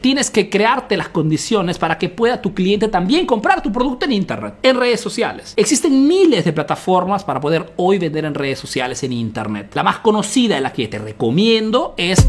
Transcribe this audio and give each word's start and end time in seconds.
Tienes 0.00 0.30
que 0.30 0.48
crearte 0.48 0.96
las 0.96 1.10
condiciones 1.10 1.78
para 1.78 1.98
que 1.98 2.08
pueda 2.08 2.40
tu 2.40 2.54
cliente 2.54 2.88
también 2.88 3.26
comprar 3.26 3.62
tu 3.62 3.70
producto 3.70 4.06
en 4.06 4.12
Internet, 4.12 4.54
en 4.62 4.76
redes 4.76 5.00
sociales. 5.00 5.52
Existen 5.56 6.08
miles 6.08 6.46
de 6.46 6.54
plataformas 6.54 7.22
para 7.22 7.40
poder 7.40 7.72
hoy 7.76 7.98
vender 7.98 8.24
en 8.24 8.34
redes 8.34 8.58
sociales 8.58 9.02
en 9.02 9.12
Internet. 9.12 9.72
La 9.74 9.82
más 9.82 9.98
conocida 9.98 10.58
la 10.60 10.72
que 10.72 10.88
te 10.88 10.98
recomiendo 10.98 11.94
es 11.98 12.26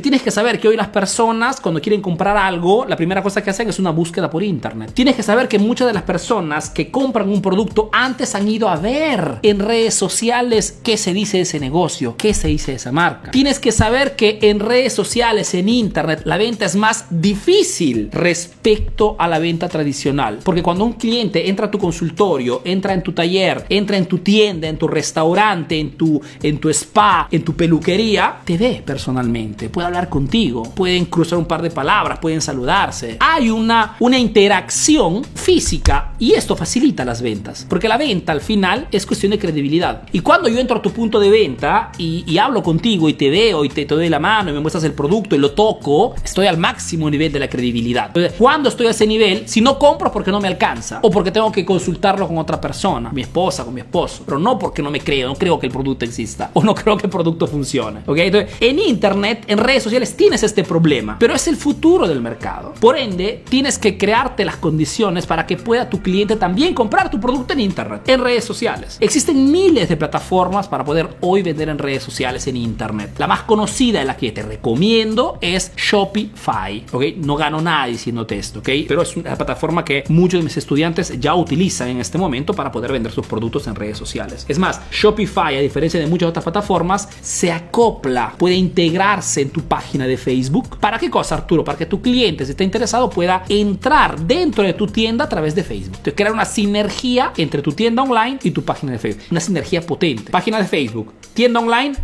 tienes 0.00 0.22
que 0.22 0.30
saber 0.30 0.60
que 0.60 0.68
hoy 0.68 0.76
las 0.76 0.88
personas 0.88 1.60
cuando 1.60 1.80
quieren 1.80 2.02
comprar 2.02 2.36
algo, 2.36 2.84
la 2.86 2.96
primera 2.96 3.22
cosa 3.22 3.42
que 3.42 3.50
hacen 3.50 3.68
es 3.68 3.78
una 3.78 3.90
búsqueda 3.90 4.30
por 4.30 4.42
internet. 4.42 4.92
Tienes 4.94 5.16
que 5.16 5.22
saber 5.22 5.48
que 5.48 5.58
muchas 5.58 5.86
de 5.86 5.92
las 5.92 6.02
personas 6.02 6.70
que 6.70 6.90
compran 6.90 7.28
un 7.28 7.42
producto 7.42 7.88
antes 7.92 8.34
han 8.34 8.48
ido 8.48 8.68
a 8.68 8.76
ver 8.76 9.38
en 9.42 9.58
redes 9.58 9.94
sociales 9.94 10.78
qué 10.82 10.96
se 10.96 11.12
dice 11.12 11.40
ese 11.40 11.60
negocio, 11.60 12.16
qué 12.16 12.34
se 12.34 12.48
dice 12.48 12.74
esa 12.74 12.92
marca. 12.92 13.30
Tienes 13.30 13.58
que 13.58 13.72
saber 13.72 14.16
que 14.16 14.38
en 14.42 14.60
redes 14.60 14.92
sociales, 14.92 15.54
en 15.54 15.68
internet, 15.68 16.22
la 16.24 16.36
venta 16.36 16.64
es 16.64 16.76
más 16.76 17.06
difícil 17.10 18.10
respecto 18.12 19.16
a 19.18 19.28
la 19.28 19.38
venta 19.38 19.68
tradicional. 19.68 20.38
Porque 20.44 20.62
cuando 20.62 20.84
un 20.84 20.94
cliente 20.94 21.48
entra 21.48 21.66
a 21.66 21.70
tu 21.70 21.78
consultorio, 21.78 22.62
entra 22.64 22.94
en 22.94 23.02
tu 23.02 23.12
taller, 23.12 23.64
entra 23.68 23.96
en 23.96 24.06
tu 24.06 24.18
tienda, 24.18 24.68
en 24.68 24.78
tu 24.78 24.88
restaurante, 24.88 25.78
en 25.78 25.96
tu, 25.96 26.20
en 26.42 26.58
tu 26.58 26.68
spa, 26.70 27.28
en 27.30 27.44
tu 27.44 27.54
peluquería, 27.54 28.40
te 28.44 28.56
ve 28.56 28.82
personalmente 28.84 29.68
hablar 29.86 30.08
contigo, 30.08 30.62
pueden 30.74 31.06
cruzar 31.06 31.38
un 31.38 31.46
par 31.46 31.62
de 31.62 31.70
palabras, 31.70 32.18
pueden 32.18 32.40
saludarse. 32.40 33.16
Hay 33.20 33.50
una, 33.50 33.96
una 34.00 34.18
interacción 34.18 35.24
física 35.34 36.12
y 36.18 36.32
esto 36.32 36.56
facilita 36.56 37.04
las 37.04 37.22
ventas, 37.22 37.66
porque 37.68 37.88
la 37.88 37.96
venta 37.96 38.32
al 38.32 38.40
final 38.40 38.88
es 38.90 39.06
cuestión 39.06 39.30
de 39.30 39.38
credibilidad. 39.38 40.02
Y 40.12 40.20
cuando 40.20 40.48
yo 40.48 40.58
entro 40.58 40.78
a 40.78 40.82
tu 40.82 40.90
punto 40.90 41.20
de 41.20 41.30
venta 41.30 41.92
y, 41.98 42.36
hablo 42.38 42.62
contigo 42.62 43.08
y 43.08 43.14
te 43.14 43.30
veo 43.30 43.64
y 43.64 43.70
te, 43.70 43.86
te, 43.86 43.94
doy 43.94 44.08
la 44.08 44.18
mano 44.18 44.50
y 44.50 44.52
me 44.52 44.60
muestras 44.60 44.84
el 44.84 44.92
producto 44.92 45.34
y 45.34 45.38
lo 45.38 45.52
toco, 45.52 46.14
estoy 46.22 46.46
al 46.46 46.58
máximo 46.58 47.10
nivel 47.10 47.32
de 47.32 47.38
la 47.38 47.48
credibilidad. 47.48 48.08
Entonces, 48.08 48.34
cuando 48.38 48.68
estoy 48.68 48.86
a 48.86 48.90
ese 48.90 49.06
nivel, 49.06 49.48
si 49.48 49.60
no 49.60 49.78
compro 49.78 50.12
porque 50.12 50.30
no 50.30 50.40
me 50.40 50.48
alcanza 50.48 51.00
o 51.02 51.10
porque 51.10 51.30
tengo 51.30 51.50
que 51.50 51.64
consultarlo 51.64 52.28
con 52.28 52.38
otra 52.38 52.60
persona, 52.60 53.10
mi 53.10 53.22
esposa, 53.22 53.64
con 53.64 53.74
mi 53.74 53.80
esposo, 53.80 54.22
pero 54.24 54.38
no 54.38 54.58
porque 54.58 54.82
no 54.82 54.90
me 54.90 55.00
creo, 55.00 55.28
no 55.28 55.34
creo 55.34 55.58
que 55.58 55.66
el 55.66 55.72
producto 55.72 56.04
exista 56.04 56.50
o 56.52 56.62
no 56.62 56.74
creo 56.74 56.96
que 56.96 57.06
el 57.06 57.10
producto 57.10 57.46
funcione. 57.46 58.00
¿ok? 58.06 58.18
Entonces, 58.18 58.52
en 58.60 58.78
internet, 58.78 59.44
en 59.46 59.58
redes 59.58 59.82
sociales 59.82 60.16
tienes 60.16 60.42
este 60.42 60.62
problema, 60.62 61.16
pero 61.18 61.34
es 61.34 61.48
el 61.48 61.56
futuro 61.56 62.06
del 62.06 62.20
mercado. 62.20 62.74
Por 62.80 62.96
ende, 62.96 63.42
tienes 63.48 63.78
que 63.78 63.96
crearte 63.96 64.44
las 64.44 64.56
condiciones 64.56 65.26
para 65.26 65.46
que 65.46 65.56
pueda 65.56 65.88
tu 65.88 66.00
cliente 66.06 66.36
también 66.36 66.72
comprar 66.72 67.10
tu 67.10 67.18
producto 67.18 67.52
en 67.52 67.58
internet, 67.58 68.02
en 68.06 68.20
redes 68.20 68.44
sociales. 68.44 68.96
Existen 69.00 69.50
miles 69.50 69.88
de 69.88 69.96
plataformas 69.96 70.68
para 70.68 70.84
poder 70.84 71.16
hoy 71.20 71.42
vender 71.42 71.68
en 71.68 71.78
redes 71.78 72.04
sociales 72.04 72.46
en 72.46 72.56
internet. 72.56 73.16
La 73.18 73.26
más 73.26 73.42
conocida 73.42 74.04
la 74.04 74.16
que 74.16 74.30
te 74.30 74.42
recomiendo 74.42 75.36
es 75.40 75.72
Shopify, 75.76 76.84
¿ok? 76.92 77.02
No 77.16 77.34
gano 77.34 77.60
nada 77.60 77.86
diciéndote 77.86 78.38
esto, 78.38 78.60
¿ok? 78.60 78.68
Pero 78.86 79.02
es 79.02 79.16
una 79.16 79.34
plataforma 79.34 79.84
que 79.84 80.04
muchos 80.08 80.38
de 80.38 80.44
mis 80.44 80.56
estudiantes 80.56 81.18
ya 81.18 81.34
utilizan 81.34 81.88
en 81.88 82.00
este 82.00 82.18
momento 82.18 82.54
para 82.54 82.70
poder 82.70 82.92
vender 82.92 83.10
sus 83.10 83.26
productos 83.26 83.66
en 83.66 83.74
redes 83.74 83.98
sociales. 83.98 84.46
Es 84.48 84.60
más, 84.60 84.80
Shopify, 84.92 85.56
a 85.56 85.60
diferencia 85.60 85.98
de 85.98 86.06
muchas 86.06 86.28
otras 86.28 86.44
plataformas, 86.44 87.08
se 87.20 87.50
acopla, 87.50 88.32
puede 88.38 88.54
integrarse 88.54 89.40
en 89.40 89.50
tu 89.50 89.62
página 89.62 90.06
de 90.06 90.16
Facebook. 90.16 90.78
¿Para 90.78 91.00
qué 91.00 91.10
cosa, 91.10 91.34
Arturo? 91.34 91.64
Para 91.64 91.76
que 91.76 91.86
tu 91.86 92.00
cliente, 92.00 92.44
si 92.44 92.52
está 92.52 92.62
interesado, 92.62 93.10
pueda 93.10 93.42
entrar 93.48 94.20
dentro 94.20 94.62
de 94.62 94.72
tu 94.74 94.86
tienda 94.86 95.24
a 95.24 95.28
través 95.28 95.56
de 95.56 95.64
Facebook. 95.64 95.95
Te 96.02 96.14
crea 96.14 96.32
una 96.32 96.44
sinergia 96.44 97.32
entre 97.36 97.62
tu 97.62 97.72
tienda 97.72 98.02
online 98.02 98.38
y 98.42 98.50
tu 98.50 98.64
página 98.64 98.92
de 98.92 98.98
Facebook. 98.98 99.24
Una 99.30 99.40
sinergia 99.40 99.80
potente. 99.82 100.30
Página 100.30 100.58
de 100.58 100.64
Facebook, 100.64 101.12
tienda 101.34 101.60
online, 101.60 101.94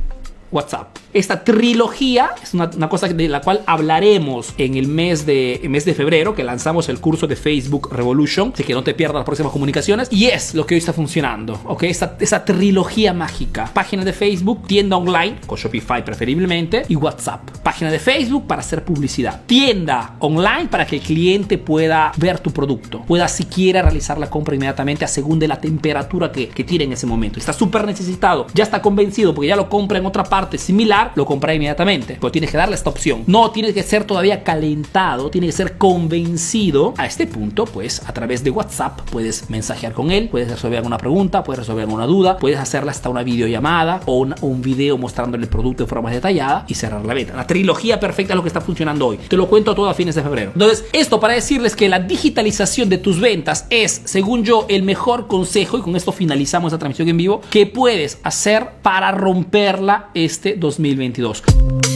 WhatsApp. 0.50 1.01
Esta 1.14 1.44
trilogía 1.44 2.30
es 2.42 2.54
una, 2.54 2.70
cosa 2.88 3.06
de 3.06 3.28
la 3.28 3.42
cual 3.42 3.60
hablaremos 3.66 4.54
en 4.56 4.76
el 4.76 4.88
mes 4.88 5.26
de, 5.26 5.60
mes 5.68 5.84
de 5.84 5.92
febrero, 5.92 6.34
que 6.34 6.42
lanzamos 6.42 6.88
el 6.88 7.00
curso 7.00 7.26
de 7.26 7.36
Facebook 7.36 7.92
Revolution, 7.92 8.52
así 8.54 8.64
que 8.64 8.72
no 8.72 8.82
te 8.82 8.94
pierdas 8.94 9.16
las 9.16 9.26
próximas 9.26 9.52
comunicaciones. 9.52 10.08
Y 10.10 10.26
es 10.26 10.54
lo 10.54 10.64
que 10.64 10.74
hoy 10.74 10.78
está 10.78 10.94
funcionando, 10.94 11.60
¿ok? 11.66 11.82
Esa, 11.82 12.16
esa 12.18 12.46
trilogía 12.46 13.12
mágica. 13.12 13.70
Página 13.74 14.06
de 14.06 14.14
Facebook, 14.14 14.66
tienda 14.66 14.96
online, 14.96 15.36
con 15.46 15.58
Shopify 15.58 16.02
preferiblemente, 16.02 16.84
y 16.88 16.96
WhatsApp. 16.96 17.58
Página 17.62 17.90
de 17.90 17.98
Facebook 17.98 18.46
para 18.46 18.62
hacer 18.62 18.82
publicidad. 18.82 19.42
Tienda 19.44 20.16
online 20.20 20.68
para 20.70 20.86
que 20.86 20.96
el 20.96 21.02
cliente 21.02 21.58
pueda 21.58 22.12
ver 22.16 22.38
tu 22.38 22.52
producto, 22.52 23.02
pueda 23.02 23.28
siquiera 23.28 23.82
realizar 23.82 24.16
la 24.16 24.30
compra 24.30 24.54
inmediatamente 24.54 25.04
a 25.04 25.08
según 25.08 25.38
de 25.38 25.48
la 25.48 25.60
temperatura 25.60 26.32
que, 26.32 26.48
que 26.48 26.64
tiene 26.64 26.84
en 26.84 26.92
ese 26.94 27.06
momento. 27.06 27.38
Está 27.38 27.52
súper 27.52 27.84
necesitado, 27.84 28.46
ya 28.54 28.64
está 28.64 28.80
convencido 28.80 29.34
porque 29.34 29.48
ya 29.48 29.56
lo 29.56 29.68
compra 29.68 29.98
en 29.98 30.06
otra 30.06 30.24
parte 30.24 30.56
similar 30.56 31.01
lo 31.14 31.26
compra 31.26 31.54
inmediatamente. 31.54 32.18
Pero 32.20 32.30
tienes 32.30 32.50
que 32.50 32.56
darle 32.56 32.74
esta 32.74 32.90
opción. 32.90 33.24
No 33.26 33.50
tienes 33.50 33.74
que 33.74 33.82
ser 33.82 34.04
todavía 34.04 34.44
calentado, 34.44 35.30
tiene 35.30 35.48
que 35.48 35.52
ser 35.52 35.76
convencido. 35.78 36.94
A 36.96 37.06
este 37.06 37.26
punto, 37.26 37.64
pues 37.64 38.02
a 38.06 38.12
través 38.12 38.44
de 38.44 38.50
WhatsApp 38.50 39.00
puedes 39.10 39.50
mensajear 39.50 39.92
con 39.92 40.10
él, 40.10 40.28
puedes 40.28 40.50
resolver 40.50 40.78
alguna 40.78 40.98
pregunta, 40.98 41.42
puedes 41.42 41.60
resolver 41.60 41.84
alguna 41.84 42.06
duda, 42.06 42.36
puedes 42.38 42.58
hacerle 42.58 42.90
hasta 42.90 43.08
una 43.08 43.22
videollamada 43.22 44.00
o 44.06 44.26
un 44.40 44.62
video 44.62 44.98
mostrándole 44.98 45.44
el 45.44 45.50
producto 45.50 45.84
de 45.84 45.88
forma 45.88 46.02
más 46.02 46.12
detallada 46.12 46.64
y 46.68 46.74
cerrar 46.74 47.04
la 47.04 47.14
venta. 47.14 47.34
La 47.34 47.46
trilogía 47.46 47.98
perfecta 47.98 48.32
es 48.32 48.36
lo 48.36 48.42
que 48.42 48.48
está 48.48 48.60
funcionando 48.60 49.06
hoy. 49.08 49.18
Te 49.28 49.36
lo 49.36 49.48
cuento 49.48 49.74
todo 49.74 49.88
a 49.88 49.94
fines 49.94 50.14
de 50.14 50.22
febrero. 50.22 50.52
Entonces, 50.54 50.84
esto 50.92 51.20
para 51.20 51.34
decirles 51.34 51.76
que 51.76 51.88
la 51.88 51.98
digitalización 51.98 52.88
de 52.88 52.98
tus 52.98 53.20
ventas 53.20 53.66
es, 53.70 54.02
según 54.04 54.44
yo, 54.44 54.66
el 54.68 54.82
mejor 54.82 55.26
consejo, 55.26 55.78
y 55.78 55.82
con 55.82 55.96
esto 55.96 56.12
finalizamos 56.12 56.72
la 56.72 56.78
transmisión 56.78 57.08
en 57.08 57.16
vivo, 57.16 57.40
que 57.50 57.66
puedes 57.66 58.18
hacer 58.22 58.68
para 58.82 59.12
romperla 59.12 60.10
este 60.14 60.56
2020 60.56 60.91
2022. 60.94 61.91